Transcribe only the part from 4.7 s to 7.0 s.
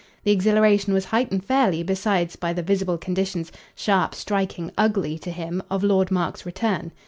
ugly to him of Lord Mark's return.